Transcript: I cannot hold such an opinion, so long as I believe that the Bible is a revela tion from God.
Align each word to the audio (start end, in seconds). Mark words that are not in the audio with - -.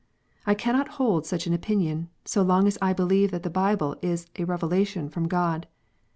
I 0.47 0.55
cannot 0.55 0.87
hold 0.97 1.27
such 1.27 1.45
an 1.45 1.53
opinion, 1.53 2.09
so 2.25 2.41
long 2.41 2.65
as 2.65 2.75
I 2.81 2.91
believe 2.91 3.29
that 3.29 3.43
the 3.43 3.51
Bible 3.51 3.95
is 4.01 4.25
a 4.35 4.45
revela 4.47 4.87
tion 4.87 5.09
from 5.09 5.27
God. 5.27 5.67